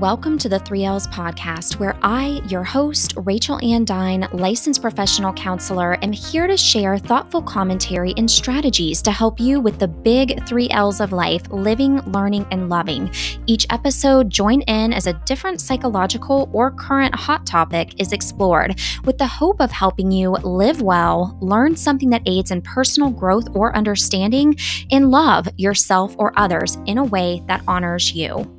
[0.00, 6.02] Welcome to the 3Ls podcast, where I, your host, Rachel Ann Dine, licensed professional counselor,
[6.02, 11.00] am here to share thoughtful commentary and strategies to help you with the big 3Ls
[11.00, 13.08] of life living, learning, and loving.
[13.46, 19.16] Each episode, join in as a different psychological or current hot topic is explored with
[19.18, 23.74] the hope of helping you live well, learn something that aids in personal growth or
[23.76, 24.56] understanding,
[24.90, 28.53] and love yourself or others in a way that honors you.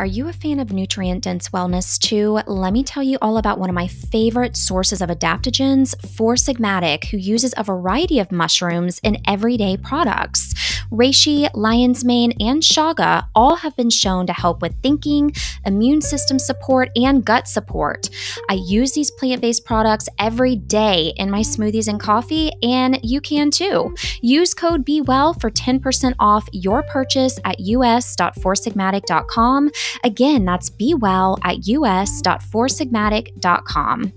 [0.00, 2.40] Are you a fan of nutrient dense wellness too?
[2.46, 7.10] Let me tell you all about one of my favorite sources of adaptogens, Four Sigmatic,
[7.10, 10.54] who uses a variety of mushrooms in everyday products.
[10.90, 15.32] Reishi, lion's mane, and chaga all have been shown to help with thinking,
[15.66, 18.08] immune system support, and gut support.
[18.48, 23.20] I use these plant based products every day in my smoothies and coffee, and you
[23.20, 23.94] can too.
[24.22, 29.70] Use code BEWELL for 10% off your purchase at us.foursigmatic.com.
[30.04, 34.12] Again, that's be well at us.foursigmatic.com.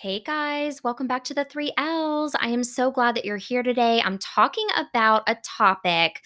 [0.00, 2.36] Hey guys, welcome back to the three L's.
[2.40, 4.00] I am so glad that you're here today.
[4.00, 6.22] I'm talking about a topic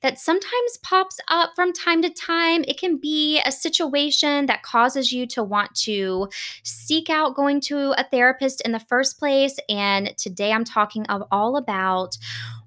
[0.00, 2.62] that sometimes pops up from time to time.
[2.68, 6.28] It can be a situation that causes you to want to
[6.62, 9.58] seek out going to a therapist in the first place.
[9.68, 12.16] And today I'm talking of all about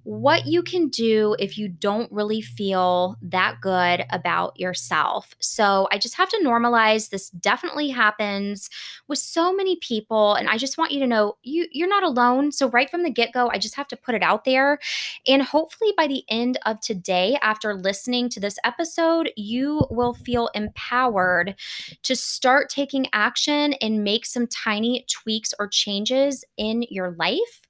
[0.09, 5.35] what you can do if you don't really feel that good about yourself.
[5.39, 8.71] So I just have to normalize this definitely happens
[9.07, 12.51] with so many people and I just want you to know you you're not alone.
[12.51, 14.79] So right from the get-go, I just have to put it out there
[15.27, 20.49] and hopefully by the end of today after listening to this episode, you will feel
[20.55, 21.53] empowered
[22.01, 27.61] to start taking action and make some tiny tweaks or changes in your life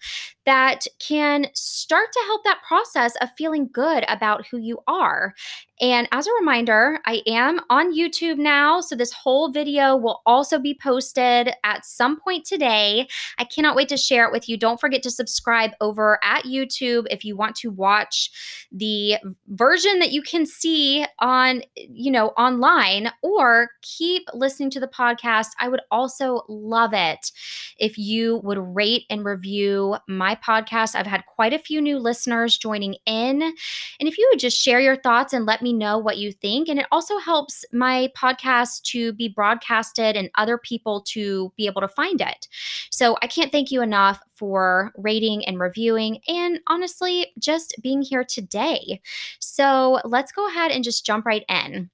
[0.50, 5.36] that can start to help that process of feeling good about who you are.
[5.82, 8.82] And as a reminder, I am on YouTube now.
[8.82, 13.08] So this whole video will also be posted at some point today.
[13.38, 14.58] I cannot wait to share it with you.
[14.58, 18.30] Don't forget to subscribe over at YouTube if you want to watch
[18.72, 19.16] the
[19.48, 25.50] version that you can see on, you know, online or keep listening to the podcast.
[25.60, 27.32] I would also love it
[27.78, 30.96] if you would rate and review my podcast.
[30.96, 33.42] I've had quite a few new listeners joining in.
[33.42, 36.70] And if you would just share your thoughts and let me know what you think.
[36.70, 41.82] And it also helps my podcast to be broadcasted and other people to be able
[41.82, 42.48] to find it.
[42.90, 48.24] So I can't thank you enough for rating and reviewing, and honestly, just being here
[48.24, 49.02] today.
[49.40, 51.90] So let's go ahead and just jump right in.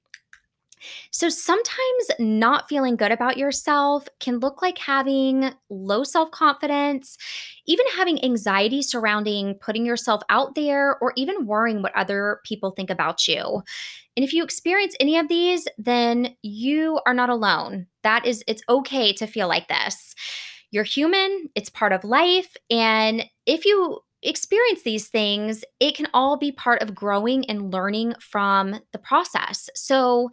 [1.12, 7.18] So sometimes not feeling good about yourself can look like having low self confidence,
[7.66, 12.90] even having anxiety surrounding putting yourself out there, or even worrying what other people think
[12.90, 13.64] about you.
[14.18, 17.88] And if you experience any of these, then you are not alone.
[18.03, 20.16] That is, it's okay to feel like this.
[20.72, 22.56] You're human, it's part of life.
[22.69, 28.16] And if you experience these things, it can all be part of growing and learning
[28.19, 29.69] from the process.
[29.75, 30.31] So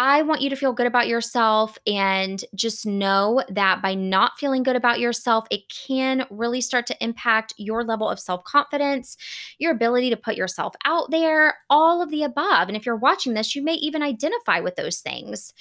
[0.00, 4.62] I want you to feel good about yourself and just know that by not feeling
[4.62, 9.16] good about yourself, it can really start to impact your level of self confidence,
[9.58, 12.68] your ability to put yourself out there, all of the above.
[12.68, 15.52] And if you're watching this, you may even identify with those things.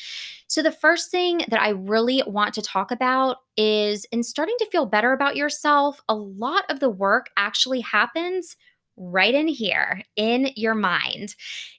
[0.46, 4.70] So, the first thing that I really want to talk about is in starting to
[4.72, 8.56] feel better about yourself, a lot of the work actually happens
[8.98, 11.36] right in here in your mind.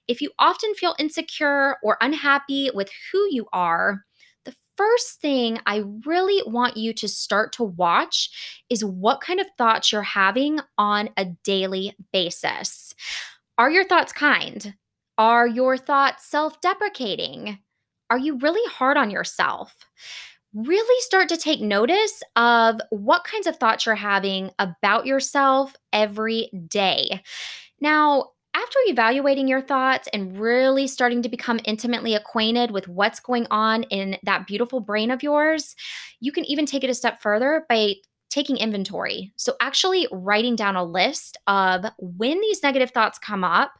[0.06, 4.04] If you often feel insecure or unhappy with who you are,
[4.44, 8.30] the first thing I really want you to start to watch
[8.70, 12.94] is what kind of thoughts you're having on a daily basis.
[13.58, 14.74] Are your thoughts kind?
[15.18, 17.58] Are your thoughts self deprecating?
[18.08, 19.74] Are you really hard on yourself?
[20.66, 26.50] Really start to take notice of what kinds of thoughts you're having about yourself every
[26.68, 27.22] day.
[27.80, 33.46] Now, after evaluating your thoughts and really starting to become intimately acquainted with what's going
[33.50, 35.76] on in that beautiful brain of yours,
[36.18, 37.94] you can even take it a step further by
[38.30, 39.32] taking inventory.
[39.36, 43.72] So, actually writing down a list of when these negative thoughts come up,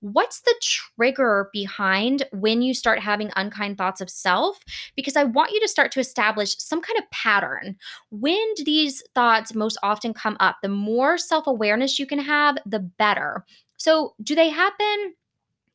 [0.00, 4.58] what's the trigger behind when you start having unkind thoughts of self?
[4.96, 7.76] Because I want you to start to establish some kind of pattern.
[8.10, 10.56] When do these thoughts most often come up?
[10.62, 13.44] The more self awareness you can have, the better.
[13.76, 15.14] So, do they happen?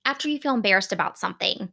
[0.07, 1.71] After you feel embarrassed about something?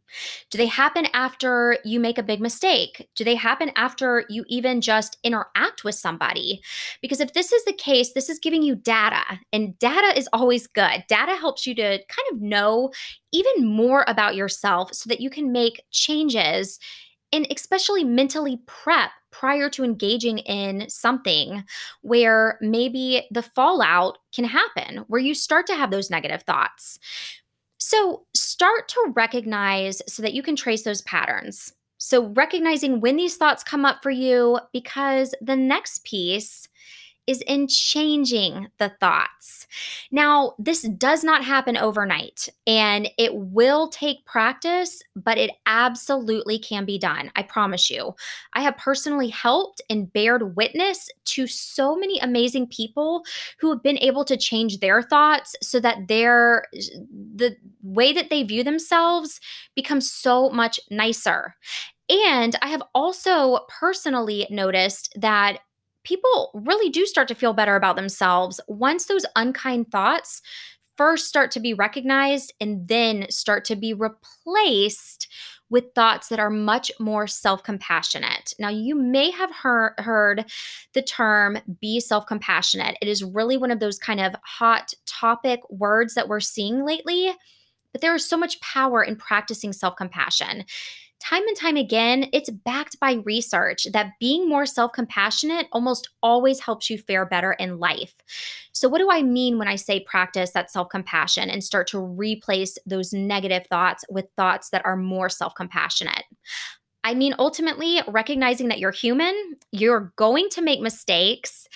[0.51, 3.09] Do they happen after you make a big mistake?
[3.15, 6.61] Do they happen after you even just interact with somebody?
[7.01, 9.23] Because if this is the case, this is giving you data,
[9.53, 11.05] and data is always good.
[11.07, 12.91] Data helps you to kind of know
[13.31, 16.77] even more about yourself so that you can make changes
[17.31, 21.63] and especially mentally prep prior to engaging in something
[22.01, 26.99] where maybe the fallout can happen, where you start to have those negative thoughts.
[27.87, 31.71] So start to recognize so that you can trace those patterns.
[31.99, 36.67] So, recognizing when these thoughts come up for you, because the next piece
[37.27, 39.67] is in changing the thoughts.
[40.11, 46.85] Now, this does not happen overnight and it will take practice, but it absolutely can
[46.85, 47.31] be done.
[47.35, 48.15] I promise you.
[48.53, 53.23] I have personally helped and bared witness to so many amazing people
[53.59, 58.43] who have been able to change their thoughts so that their the way that they
[58.43, 59.39] view themselves
[59.75, 61.55] becomes so much nicer.
[62.09, 65.59] And I have also personally noticed that
[66.05, 70.41] people really do start to feel better about themselves once those unkind thoughts
[70.95, 75.27] first start to be recognized and then start to be replaced
[75.69, 78.53] with thoughts that are much more self compassionate.
[78.59, 80.45] Now, you may have heard, heard
[80.93, 82.97] the term be self compassionate.
[83.01, 87.33] It is really one of those kind of hot topic words that we're seeing lately,
[87.91, 90.65] but there is so much power in practicing self compassion
[91.19, 96.59] time and time again, it's backed by research that being more self compassionate almost always
[96.59, 98.15] helps you fare better in life.
[98.71, 101.99] So, what do I mean when I say practice that self compassion and start to
[101.99, 106.23] replace those negative thoughts with thoughts that are more self compassionate?
[107.03, 109.35] I mean, ultimately, recognizing that you're human,
[109.71, 111.67] you're going to make mistakes,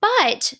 [0.00, 0.54] but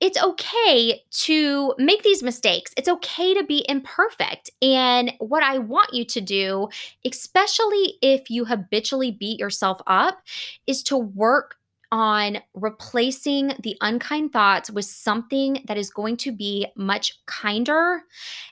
[0.00, 2.72] it's okay to make these mistakes.
[2.76, 4.50] It's okay to be imperfect.
[4.60, 6.68] And what I want you to do,
[7.04, 10.18] especially if you habitually beat yourself up,
[10.66, 11.56] is to work
[11.92, 18.02] on replacing the unkind thoughts with something that is going to be much kinder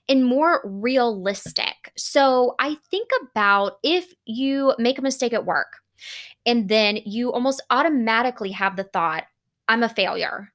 [0.08, 1.93] and more realistic.
[1.96, 5.81] So I think about if you make a mistake at work
[6.46, 9.25] and then you almost automatically have the thought,
[9.69, 10.52] I'm a failure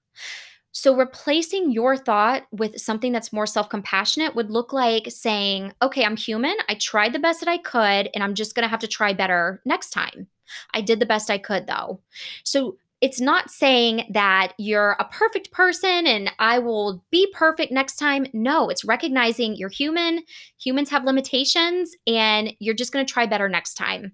[0.71, 6.05] so, replacing your thought with something that's more self compassionate would look like saying, okay,
[6.05, 6.55] I'm human.
[6.67, 9.13] I tried the best that I could, and I'm just going to have to try
[9.13, 10.27] better next time.
[10.73, 12.01] I did the best I could, though.
[12.43, 17.95] So, it's not saying that you're a perfect person and I will be perfect next
[17.95, 18.27] time.
[18.33, 20.21] No, it's recognizing you're human.
[20.61, 24.11] Humans have limitations and you're just going to try better next time.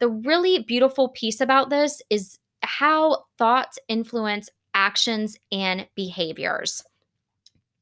[0.00, 6.84] The really beautiful piece about this is how thoughts influence actions and behaviors.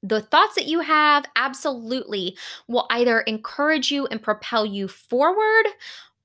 [0.03, 2.37] The thoughts that you have absolutely
[2.69, 5.67] will either encourage you and propel you forward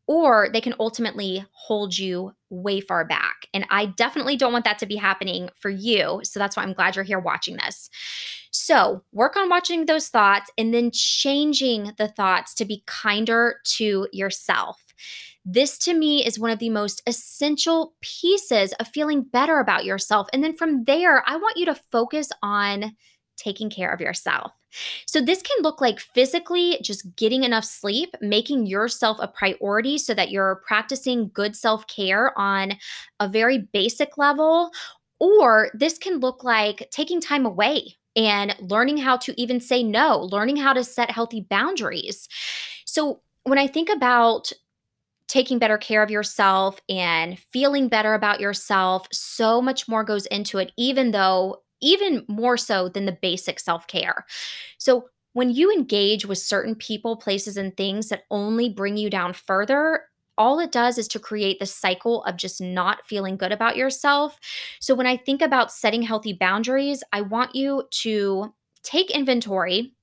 [0.06, 3.48] or they can ultimately hold you way far back.
[3.54, 6.22] And I definitely don't want that to be happening for you.
[6.24, 7.92] So that's why I'm glad you're here watching this.
[8.52, 14.08] So work on watching those thoughts and then changing the thoughts to be kinder to
[14.12, 14.84] yourself.
[15.46, 20.28] This to me is one of the most essential pieces of feeling better about yourself.
[20.34, 22.96] And then from there, I want you to focus on
[23.38, 24.52] taking care of yourself.
[25.08, 30.14] So, this can look like physically just getting enough sleep, making yourself a priority so
[30.14, 32.74] that you're practicing good self care on
[33.20, 34.72] a very basic level.
[35.20, 40.20] Or this can look like taking time away and learning how to even say no,
[40.20, 42.30] learning how to set healthy boundaries.
[42.86, 44.52] So, when I think about
[45.30, 50.60] taking better care of yourself and feeling better about yourself, so much more goes into
[50.60, 54.26] it, even though, even more so than the basic self care.
[54.78, 59.34] So, when you engage with certain people, places, and things that only bring you down
[59.34, 60.06] further,
[60.38, 64.40] all it does is to create the cycle of just not feeling good about yourself.
[64.80, 69.94] So, when I think about setting healthy boundaries, I want you to take inventory,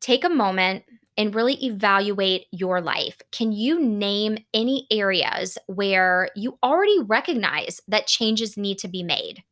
[0.00, 0.84] take a moment,
[1.18, 3.18] and really evaluate your life.
[3.32, 9.42] Can you name any areas where you already recognize that changes need to be made?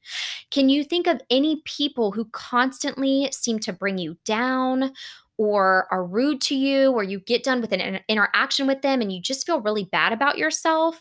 [0.51, 4.93] Can you think of any people who constantly seem to bring you down?
[5.39, 9.13] Or are rude to you, or you get done with an interaction with them and
[9.13, 10.99] you just feel really bad about yourself,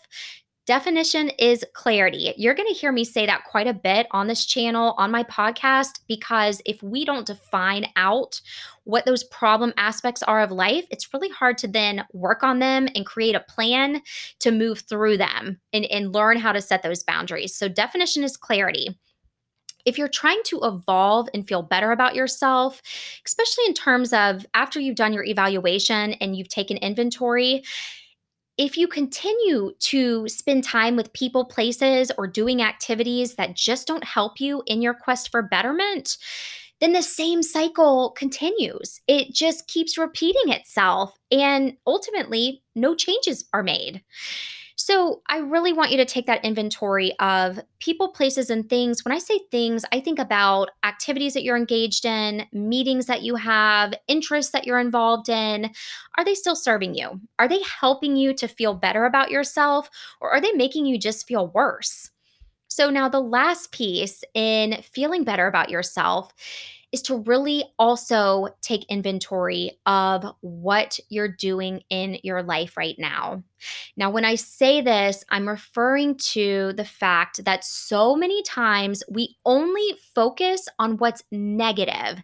[0.66, 2.34] Definition is clarity.
[2.38, 5.24] You're going to hear me say that quite a bit on this channel, on my
[5.24, 8.42] podcast, because if we don't define out
[8.84, 12.88] what those problem aspects are of life, it's really hard to then work on them
[12.96, 14.02] and create a plan
[14.40, 17.54] to move through them and, and learn how to set those boundaries.
[17.56, 18.98] So, definition is clarity.
[19.86, 22.82] if you're trying to evolve and feel better about yourself,
[23.26, 27.64] especially in terms of after you've done your evaluation and you've taken inventory,
[28.58, 34.04] if you continue to spend time with people, places, or doing activities that just don't
[34.04, 36.18] help you in your quest for betterment,
[36.80, 39.00] then the same cycle continues.
[39.08, 44.04] It just keeps repeating itself, and ultimately, no changes are made.
[44.78, 49.06] So, I really want you to take that inventory of people, places, and things.
[49.06, 53.36] When I say things, I think about activities that you're engaged in, meetings that you
[53.36, 55.72] have, interests that you're involved in.
[56.18, 57.22] Are they still serving you?
[57.40, 59.90] Are they helping you to feel better about yourself,
[60.20, 62.10] or are they making you just feel worse?
[62.68, 66.34] So, now the last piece in feeling better about yourself
[66.96, 73.44] is to really also take inventory of what you're doing in your life right now.
[73.98, 79.36] Now, when I say this, I'm referring to the fact that so many times we
[79.46, 82.24] only focus on what's negative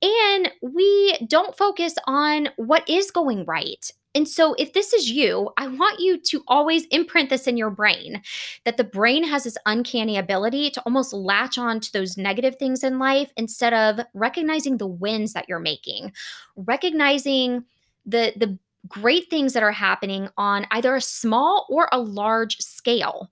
[0.00, 3.92] and we don't focus on what is going right.
[4.14, 7.70] And so, if this is you, I want you to always imprint this in your
[7.70, 8.22] brain
[8.64, 12.82] that the brain has this uncanny ability to almost latch on to those negative things
[12.82, 16.12] in life instead of recognizing the wins that you're making,
[16.56, 17.64] recognizing
[18.06, 23.30] the, the great things that are happening on either a small or a large scale.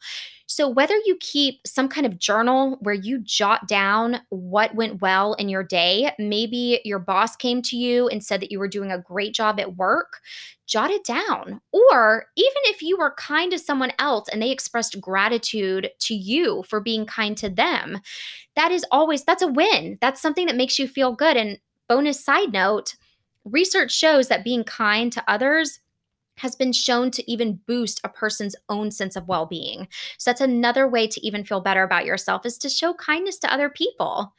[0.48, 5.34] So, whether you keep some kind of journal where you jot down what went well
[5.34, 8.92] in your day, maybe your boss came to you and said that you were doing
[8.92, 10.20] a great job at work,
[10.66, 11.60] jot it down.
[11.72, 16.62] Or even if you were kind to someone else and they expressed gratitude to you
[16.62, 18.00] for being kind to them,
[18.54, 19.98] that is always that's a win.
[20.00, 21.58] That's something that makes you feel good and
[21.88, 22.94] bonus side note,
[23.46, 25.80] research shows that being kind to others
[26.38, 29.88] has been shown to even boost a person's own sense of well-being.
[30.18, 33.52] So that's another way to even feel better about yourself is to show kindness to
[33.52, 34.34] other people.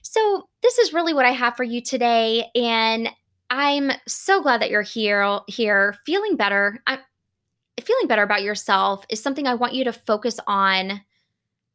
[0.00, 3.10] So this is really what I have for you today and
[3.50, 6.82] I'm so glad that you're here here feeling better.
[6.86, 6.98] I,
[7.80, 11.02] feeling better about yourself is something I want you to focus on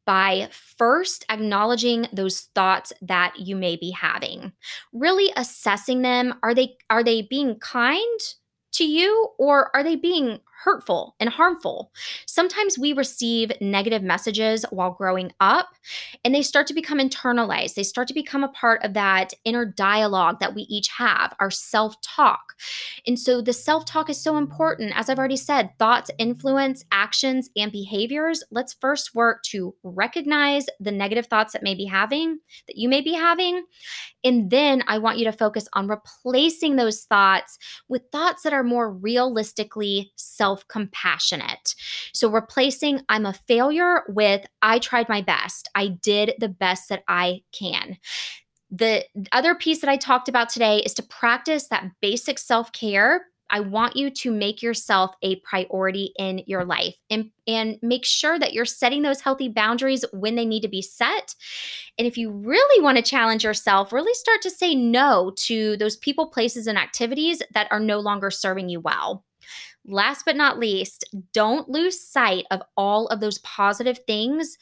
[0.06, 4.52] by first acknowledging those thoughts that you may be having.
[4.94, 6.36] Really assessing them.
[6.44, 8.20] Are they are they being kind?
[8.74, 11.92] to you or are they being hurtful and harmful?
[12.26, 15.70] Sometimes we receive negative messages while growing up
[16.24, 17.76] and they start to become internalized.
[17.76, 21.52] They start to become a part of that inner dialogue that we each have, our
[21.52, 22.54] self talk.
[23.08, 24.94] And so the self talk is so important.
[24.96, 28.44] As I've already said, thoughts influence actions and behaviors.
[28.52, 33.02] Let's first work to recognize the negative thoughts that may be having, that you may
[33.02, 33.64] be having,
[34.24, 38.64] and then I want you to focus on replacing those thoughts with thoughts that are
[38.64, 40.12] more realistically
[40.52, 41.76] self compassionate.
[42.14, 45.70] So, replacing I'm a failure with I tried my best.
[45.76, 47.98] I did the best that I can.
[48.70, 53.26] The other piece that I talked about today is to practice that basic self care
[53.54, 58.40] I want you to make yourself a priority in your life and, and make sure
[58.40, 61.36] that you're setting those healthy boundaries when they need to be set.
[61.98, 65.98] And if you really want to challenge yourself, really start to say no to those
[65.98, 69.26] people, places, and activities that are no longer serving you well.
[69.86, 74.58] Last but not least, don't lose sight of all of those positive things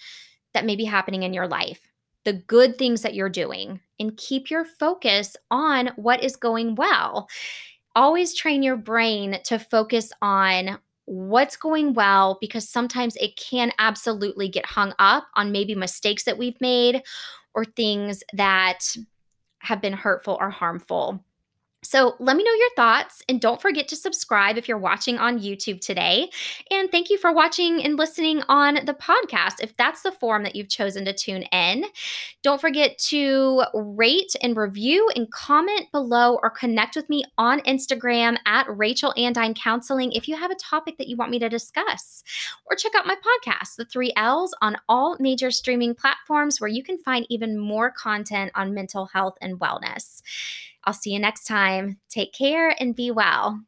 [0.53, 1.81] that may be happening in your life
[2.25, 7.27] the good things that you're doing and keep your focus on what is going well
[7.95, 14.47] always train your brain to focus on what's going well because sometimes it can absolutely
[14.47, 17.01] get hung up on maybe mistakes that we've made
[17.55, 18.79] or things that
[19.59, 21.23] have been hurtful or harmful.
[21.81, 25.39] So let me know your thoughts and don't forget to subscribe if you're watching on
[25.39, 26.29] YouTube today.
[26.69, 30.57] And thank you for watching and listening on the podcast if that's the form that
[30.57, 31.85] you've chosen to tune in.
[32.43, 38.37] Don't forget to rate and review and comment below or connect with me on Instagram
[38.45, 42.23] at Rachel Andine Counseling if you have a topic that you want me to discuss.
[42.69, 46.83] Or check out my podcast, The Three L's, on all major streaming platforms where you
[46.83, 50.21] can find even more content on mental health and wellness.
[50.85, 51.99] I'll see you next time.
[52.09, 53.59] Take care and be well.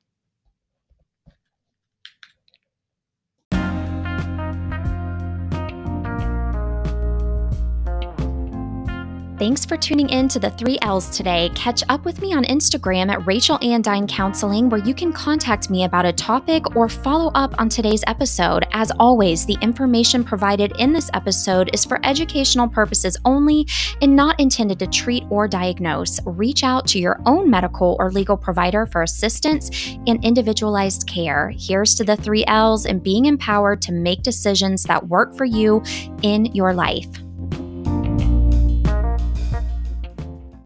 [9.41, 11.49] Thanks for tuning in to the three L's today.
[11.55, 15.83] Catch up with me on Instagram at Rachel Andine Counseling, where you can contact me
[15.85, 18.67] about a topic or follow up on today's episode.
[18.71, 23.65] As always, the information provided in this episode is for educational purposes only
[24.03, 26.19] and not intended to treat or diagnose.
[26.27, 29.71] Reach out to your own medical or legal provider for assistance
[30.05, 31.51] and individualized care.
[31.57, 35.81] Here's to the three L's and being empowered to make decisions that work for you
[36.21, 37.07] in your life.